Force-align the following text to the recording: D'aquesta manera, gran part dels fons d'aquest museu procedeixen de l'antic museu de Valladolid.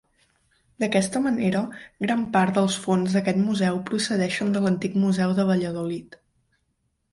D'aquesta 0.83 1.19
manera, 1.25 1.61
gran 2.05 2.23
part 2.37 2.55
dels 2.61 2.79
fons 2.87 3.19
d'aquest 3.19 3.41
museu 3.43 3.79
procedeixen 3.93 4.51
de 4.57 4.65
l'antic 4.67 4.99
museu 5.05 5.39
de 5.43 5.49
Valladolid. 5.53 6.21